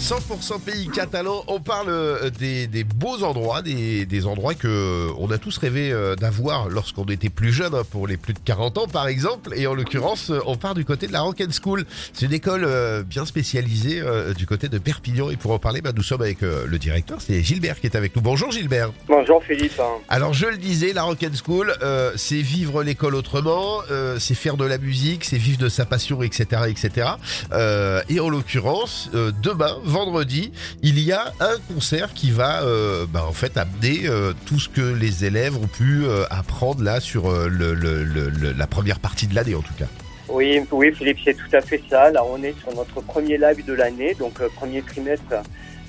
100% 0.00 0.60
pays 0.60 0.88
catalan, 0.88 1.44
on 1.46 1.60
parle 1.60 1.88
euh, 1.88 2.30
des, 2.30 2.66
des 2.66 2.82
beaux 2.82 3.22
endroits, 3.22 3.62
des, 3.62 4.04
des 4.04 4.26
endroits 4.26 4.54
que 4.54 5.08
on 5.18 5.30
a 5.30 5.38
tous 5.38 5.58
rêvé 5.58 5.92
euh, 5.92 6.16
d'avoir 6.16 6.68
lorsqu'on 6.68 7.04
était 7.04 7.28
plus 7.28 7.52
jeune, 7.52 7.74
hein, 7.74 7.82
pour 7.88 8.08
les 8.08 8.16
plus 8.16 8.32
de 8.34 8.40
40 8.44 8.78
ans 8.78 8.86
par 8.88 9.06
exemple, 9.06 9.52
et 9.54 9.66
en 9.66 9.74
l'occurrence 9.74 10.30
euh, 10.30 10.40
on 10.46 10.56
part 10.56 10.74
du 10.74 10.84
côté 10.84 11.06
de 11.06 11.12
la 11.12 11.20
Rock 11.20 11.40
and 11.40 11.52
School. 11.52 11.84
C'est 12.12 12.26
une 12.26 12.32
école 12.32 12.64
euh, 12.64 13.04
bien 13.04 13.24
spécialisée 13.24 14.00
euh, 14.00 14.34
du 14.34 14.44
côté 14.46 14.68
de 14.68 14.78
Perpignan 14.78 15.30
et 15.30 15.36
pour 15.36 15.52
en 15.52 15.58
parler, 15.60 15.80
bah, 15.80 15.92
nous 15.94 16.02
sommes 16.02 16.22
avec 16.22 16.42
euh, 16.42 16.64
le 16.66 16.78
directeur, 16.78 17.18
c'est 17.20 17.40
Gilbert 17.42 17.78
qui 17.80 17.86
est 17.86 17.96
avec 17.96 18.16
nous. 18.16 18.22
Bonjour 18.22 18.50
Gilbert. 18.50 18.90
Bonjour 19.06 19.42
Philippe. 19.44 19.80
Alors 20.08 20.34
je 20.34 20.46
le 20.46 20.56
disais, 20.56 20.92
la 20.92 21.04
Rock 21.04 21.22
and 21.22 21.36
School, 21.44 21.72
euh, 21.82 22.12
c'est 22.16 22.42
vivre 22.42 22.82
l'école 22.82 23.14
autrement, 23.14 23.80
euh, 23.90 24.18
c'est 24.18 24.34
faire 24.34 24.56
de 24.56 24.64
la 24.64 24.78
musique, 24.78 25.24
c'est 25.24 25.38
vivre 25.38 25.58
de 25.58 25.68
sa 25.68 25.84
passion, 25.86 26.22
etc., 26.22 26.62
etc. 26.68 27.10
Euh, 27.52 28.02
et 28.08 28.18
en 28.18 28.28
l'occurrence, 28.28 29.10
euh, 29.14 29.30
demain, 29.42 29.76
vendredi, 29.92 30.52
il 30.82 30.98
y 30.98 31.12
a 31.12 31.32
un 31.40 31.56
concert 31.72 32.12
qui 32.14 32.30
va, 32.30 32.62
euh, 32.62 33.06
bah, 33.08 33.24
en 33.28 33.32
fait, 33.32 33.56
amener 33.56 34.00
euh, 34.06 34.32
tout 34.46 34.58
ce 34.58 34.68
que 34.68 34.80
les 34.80 35.24
élèves 35.24 35.56
ont 35.56 35.66
pu 35.68 36.04
euh, 36.04 36.24
apprendre 36.30 36.82
là 36.82 36.98
sur 37.00 37.30
euh, 37.30 37.48
le, 37.48 37.74
le- 37.74 38.02
le- 38.02 38.28
le- 38.30 38.52
la 38.52 38.66
première 38.66 38.98
partie 38.98 39.26
de 39.26 39.34
l'année, 39.34 39.54
en 39.54 39.60
tout 39.62 39.74
cas. 39.78 39.86
Oui, 40.28 40.60
oui 40.72 40.92
Philippe, 40.94 41.18
c'est 41.24 41.34
tout 41.34 41.54
à 41.54 41.60
fait 41.60 41.82
ça. 41.90 42.10
Là, 42.10 42.24
on 42.24 42.42
est 42.42 42.54
sur 42.60 42.74
notre 42.74 43.00
premier 43.02 43.36
live 43.38 43.64
de 43.66 43.72
l'année, 43.74 44.14
donc 44.18 44.40
premier 44.56 44.80
trimestre 44.82 45.34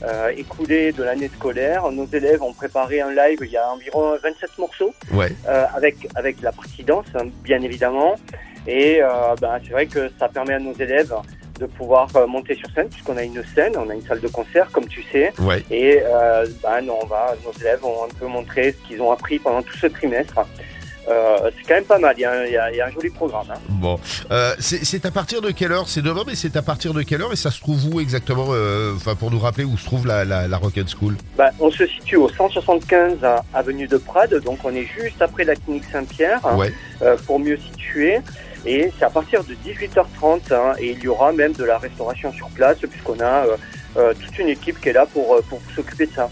euh, 0.03 0.29
écoulé 0.35 0.91
de 0.91 1.01
l'année 1.03 1.29
scolaire. 1.33 1.89
Nos 1.91 2.07
élèves 2.07 2.41
ont 2.43 2.53
préparé 2.53 2.99
un 2.99 3.11
live, 3.11 3.39
il 3.41 3.51
y 3.51 3.57
a 3.57 3.69
environ 3.71 4.17
27 4.21 4.49
morceaux, 4.59 4.93
Ouais. 5.13 5.31
euh, 5.47 5.63
avec, 5.73 5.95
avec 6.15 6.41
la 6.41 6.51
partie 6.51 6.83
danse, 6.83 7.05
hein, 7.15 7.27
bien 7.43 7.61
évidemment. 7.61 8.15
Et 8.67 9.01
euh, 9.01 9.07
ben, 9.39 9.59
c'est 9.63 9.71
vrai 9.71 9.85
que 9.87 10.09
ça 10.19 10.27
permet 10.27 10.53
à 10.55 10.59
nos 10.59 10.73
élèves 10.73 11.13
de 11.63 11.67
pouvoir 11.67 12.07
euh, 12.15 12.27
monter 12.27 12.55
sur 12.55 12.69
scène, 12.75 12.89
puisqu'on 12.89 13.17
a 13.17 13.23
une 13.23 13.41
scène, 13.55 13.73
on 13.77 13.89
a 13.89 13.93
une 13.93 14.05
salle 14.05 14.19
de 14.21 14.27
concert, 14.27 14.69
comme 14.71 14.87
tu 14.87 15.03
sais. 15.11 15.31
Ouais. 15.39 15.63
Et 15.71 15.99
euh, 16.03 16.45
ben, 16.61 16.85
on 17.01 17.05
va, 17.05 17.35
nos 17.45 17.53
élèves 17.61 17.79
vont 17.81 18.03
un 18.05 18.13
peu 18.19 18.27
montrer 18.27 18.73
ce 18.73 18.87
qu'ils 18.87 19.01
ont 19.01 19.11
appris 19.11 19.39
pendant 19.39 19.61
tout 19.61 19.77
ce 19.77 19.87
trimestre. 19.87 20.39
Euh, 21.09 21.51
c'est 21.57 21.67
quand 21.67 21.73
même 21.75 21.83
pas 21.83 21.99
mal, 21.99 22.15
il 22.17 22.21
y 22.21 22.25
a, 22.25 22.31
un- 22.31 22.45
il 22.45 22.53
y 22.53 22.57
a- 22.57 22.71
il 22.71 22.77
y 22.77 22.81
a 22.81 22.85
un 22.87 22.89
joli 22.89 23.09
programme. 23.09 23.45
hein. 23.49 23.57
Bon, 23.67 23.99
Euh, 24.31 24.53
c'est 24.59 25.05
à 25.05 25.11
partir 25.11 25.41
de 25.41 25.51
quelle 25.51 25.73
heure? 25.73 25.89
C'est 25.89 26.01
demain, 26.01 26.23
mais 26.25 26.35
c'est 26.35 26.55
à 26.55 26.61
partir 26.61 26.93
de 26.93 27.01
quelle 27.01 27.21
heure? 27.21 27.33
Et 27.33 27.35
ça 27.35 27.51
se 27.51 27.59
trouve 27.59 27.93
où 27.93 27.99
exactement? 27.99 28.47
Enfin, 28.95 29.13
pour 29.15 29.29
nous 29.29 29.39
rappeler 29.39 29.65
où 29.65 29.77
se 29.77 29.83
trouve 29.85 30.07
la, 30.07 30.23
la, 30.23 30.47
la 30.47 30.57
Rock 30.57 30.77
and 30.77 30.87
School. 30.87 31.17
Bah, 31.37 31.49
on 31.59 31.69
se 31.71 31.85
situe 31.87 32.15
au 32.15 32.29
175 32.29 33.21
à- 33.23 33.43
avenue 33.53 33.87
de 33.87 33.97
Prades, 33.97 34.35
donc 34.45 34.59
on 34.63 34.73
est 34.73 34.85
juste 34.97 35.21
après 35.21 35.43
la 35.43 35.55
clinique 35.55 35.83
Saint-Pierre, 35.91 36.39
Ouais. 36.57 36.71
pour 37.25 37.37
mieux 37.39 37.57
situer. 37.57 38.19
Et 38.65 38.91
c'est 38.97 39.05
à 39.05 39.09
partir 39.09 39.43
de 39.43 39.55
18h30, 39.55 40.53
hein, 40.53 40.73
et 40.79 40.91
il 40.91 41.03
y 41.03 41.07
aura 41.07 41.31
même 41.33 41.53
de 41.53 41.63
la 41.63 41.77
restauration 41.77 42.31
sur 42.31 42.47
place, 42.49 42.77
puisqu'on 42.77 43.19
a 43.19 43.45
euh, 43.45 43.57
euh, 43.97 44.13
toute 44.13 44.37
une 44.39 44.47
équipe 44.47 44.79
qui 44.79 44.89
est 44.89 44.93
là 44.93 45.05
pour, 45.05 45.35
euh, 45.35 45.41
pour 45.49 45.59
s'occuper 45.75 46.05
de 46.05 46.13
ça. 46.13 46.29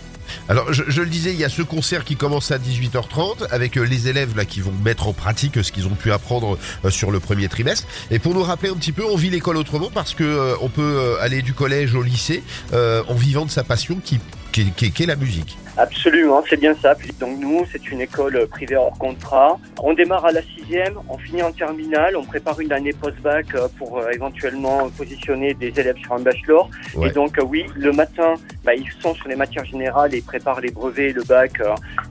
Alors, 0.48 0.72
je, 0.72 1.02
le 1.02 1.08
disais, 1.08 1.34
il 1.34 1.40
y 1.40 1.44
a 1.44 1.50
ce 1.50 1.62
concert 1.62 2.06
qui 2.06 2.16
commence 2.16 2.52
à 2.52 2.58
18h30 2.58 3.48
avec 3.52 3.76
les 3.76 4.08
élèves 4.08 4.36
là 4.38 4.46
qui 4.46 4.62
vont 4.62 4.72
mettre 4.72 5.08
en 5.08 5.14
pratique 5.14 5.62
ce 5.62 5.72
qu'ils 5.74 5.88
ont 5.88 5.96
pu 5.96 6.12
apprendre 6.12 6.58
sur 6.90 7.12
le 7.12 7.20
premier 7.20 7.50
trimestre. 7.50 7.86
Et 8.12 8.20
pour 8.20 8.34
nous 8.34 8.44
rappeler 8.44 8.70
un 8.70 8.76
petit 8.76 8.94
peu, 8.94 9.04
on 9.04 9.18
vit 9.18 9.30
l'école 9.30 9.58
autrement 9.58 9.90
parce 9.94 10.14
que 10.14 10.56
on 10.62 10.70
peut 10.70 11.18
aller 11.20 11.42
du 11.42 11.54
collège 11.54 11.96
au 11.96 12.02
lycée 12.02 12.44
en 12.74 13.14
vivant 13.14 13.46
de 13.46 13.52
sa 13.52 13.66
passion 13.66 14.00
qui, 14.04 14.20
qui, 14.52 14.72
qui- 14.72 14.92
qui 14.92 15.04
est 15.04 15.08
la 15.08 15.16
musique. 15.16 15.58
Absolument, 15.78 16.44
c'est 16.50 16.60
bien 16.60 16.76
ça. 16.82 16.96
Puis, 16.96 17.12
Donc 17.20 17.40
nous, 17.40 17.66
c'est 17.72 17.90
une 17.92 18.02
école 18.02 18.46
privée 18.48 18.76
hors 18.76 18.98
contrat. 18.98 19.58
On 19.82 19.94
démarre 19.94 20.26
à 20.26 20.32
la 20.34 20.42
sixième, 20.42 20.96
on 21.10 21.18
finit 21.18 21.42
en 21.42 21.52
terminale, 21.52 22.16
on 22.18 22.24
prépare 22.24 22.60
une 22.60 22.74
année 22.74 22.92
post-bac 22.94 23.46
euh, 23.56 23.68
pour 23.78 23.98
euh, 24.00 24.10
éventuellement 24.14 24.90
positionner 24.98 25.54
des 25.54 25.68
élèves 25.80 25.98
sur 25.98 26.14
un 26.14 26.20
bachelor. 26.20 26.70
Ouais. 26.96 27.08
Et 27.08 27.12
donc 27.12 27.38
euh, 27.40 27.44
oui, 27.44 27.66
le 27.76 27.94
matin, 27.94 28.34
bah, 28.66 28.74
ils 28.76 28.90
sont 29.02 29.16
sur 29.16 29.28
les 29.30 29.36
matières 29.38 29.64
générales 29.66 30.14
et 30.14 30.22
préparent 30.22 30.60
les 30.62 30.72
brevets 30.72 31.10
et 31.12 31.14
le 31.14 31.24
bac 31.24 31.54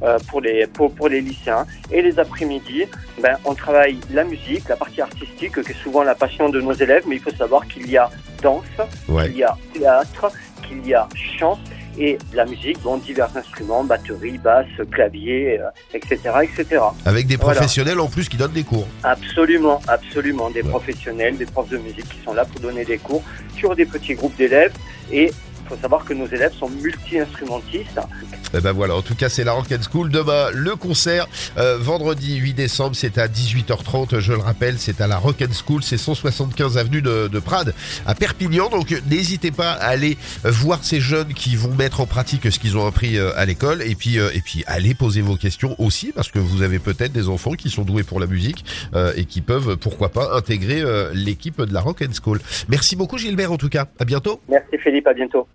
euh, 0.02 0.18
pour 0.28 0.40
les 0.40 0.66
pour, 0.66 0.94
pour 0.94 1.08
les 1.08 1.20
lycéens. 1.20 1.66
Et 1.92 2.00
les 2.00 2.18
après-midi, 2.18 2.84
ben, 3.22 3.36
on 3.44 3.54
travaille 3.54 3.98
la 4.10 4.24
musique, 4.24 4.68
la 4.68 4.76
partie 4.76 5.02
artistique, 5.02 5.62
qui 5.62 5.70
est 5.72 5.82
souvent 5.82 6.02
la 6.02 6.14
passion 6.14 6.48
de 6.48 6.60
nos 6.60 6.72
élèves. 6.72 7.04
Mais 7.06 7.16
il 7.16 7.20
faut 7.22 7.30
savoir 7.36 7.66
qu'il 7.68 7.88
y 7.90 7.98
a 7.98 8.08
danse, 8.42 8.64
Ouais. 9.08 9.28
qu'il 9.28 9.36
y 9.38 9.44
a 9.44 9.54
théâtre, 9.74 10.32
qu'il 10.66 10.86
y 10.86 10.94
a 10.94 11.06
chant 11.38 11.58
et 11.98 12.18
la 12.32 12.44
musique, 12.46 12.80
dont 12.82 12.96
divers 12.96 13.30
instruments, 13.36 13.84
batterie, 13.84 14.38
basse, 14.38 14.66
clavier, 14.90 15.60
euh, 15.60 15.68
etc., 15.94 16.18
etc. 16.42 16.82
Avec 17.04 17.26
des 17.26 17.36
Voilà. 17.36 17.54
professionnels 17.60 18.00
en 18.00 18.06
plus 18.08 18.28
qui 18.28 18.36
donnent 18.36 18.52
des 18.52 18.64
cours. 18.64 18.86
Absolument, 19.02 19.80
absolument, 19.88 20.50
des 20.50 20.62
Ouais. 20.62 20.68
professionnels, 20.70 21.36
des 21.36 21.46
profs 21.46 21.68
de 21.68 21.78
musique 21.78 22.08
qui 22.08 22.18
sont 22.24 22.32
là 22.34 22.44
pour 22.44 22.60
donner 22.60 22.84
des 22.84 22.98
cours 22.98 23.22
sur 23.56 23.74
des 23.74 23.86
petits 23.86 24.14
groupes 24.14 24.36
d'élèves 24.36 24.72
et 25.12 25.30
faut 25.70 25.76
savoir 25.80 26.04
que 26.04 26.14
nos 26.14 26.26
élèves 26.26 26.52
sont 26.52 26.68
multi-instrumentistes. 26.68 28.00
Eh 28.54 28.60
ben 28.60 28.72
voilà, 28.72 28.96
en 28.96 29.02
tout 29.02 29.14
cas 29.14 29.28
c'est 29.28 29.44
la 29.44 29.52
Rock 29.52 29.72
and 29.72 29.82
School. 29.90 30.10
Demain, 30.10 30.48
le 30.52 30.76
concert, 30.76 31.26
euh, 31.56 31.78
vendredi 31.78 32.36
8 32.36 32.54
décembre, 32.54 32.96
c'est 32.96 33.18
à 33.18 33.28
18h30, 33.28 34.18
je 34.18 34.32
le 34.32 34.40
rappelle, 34.40 34.78
c'est 34.78 35.00
à 35.00 35.06
la 35.06 35.16
Rock 35.18 35.42
and 35.42 35.52
School, 35.52 35.82
c'est 35.82 35.96
175 35.96 36.76
avenue 36.76 37.02
de, 37.02 37.28
de 37.28 37.38
Prades, 37.38 37.74
à 38.06 38.14
Perpignan. 38.14 38.68
Donc 38.68 38.94
n'hésitez 39.08 39.52
pas 39.52 39.72
à 39.72 39.86
aller 39.86 40.18
voir 40.44 40.82
ces 40.82 41.00
jeunes 41.00 41.32
qui 41.34 41.56
vont 41.56 41.74
mettre 41.74 42.00
en 42.00 42.06
pratique 42.06 42.50
ce 42.50 42.58
qu'ils 42.58 42.76
ont 42.76 42.86
appris 42.86 43.18
euh, 43.18 43.30
à 43.36 43.46
l'école. 43.46 43.82
Et 43.82 43.94
puis, 43.94 44.18
euh, 44.18 44.30
et 44.34 44.40
puis 44.40 44.64
allez 44.66 44.94
poser 44.94 45.20
vos 45.20 45.36
questions 45.36 45.74
aussi, 45.78 46.12
parce 46.12 46.30
que 46.30 46.38
vous 46.38 46.62
avez 46.62 46.78
peut-être 46.78 47.12
des 47.12 47.28
enfants 47.28 47.52
qui 47.52 47.70
sont 47.70 47.82
doués 47.82 48.02
pour 48.02 48.20
la 48.20 48.26
musique 48.26 48.64
euh, 48.94 49.12
et 49.16 49.24
qui 49.24 49.40
peuvent, 49.40 49.76
pourquoi 49.76 50.10
pas, 50.10 50.36
intégrer 50.36 50.80
euh, 50.80 51.10
l'équipe 51.14 51.60
de 51.60 51.72
la 51.72 51.80
Rock 51.80 52.02
and 52.02 52.12
School. 52.12 52.38
Merci 52.68 52.96
beaucoup 52.96 53.18
Gilbert 53.18 53.52
en 53.52 53.56
tout 53.56 53.68
cas, 53.68 53.86
à 53.98 54.04
bientôt. 54.04 54.40
Merci 54.48 54.78
Philippe, 54.78 55.06
à 55.06 55.14
bientôt. 55.14 55.46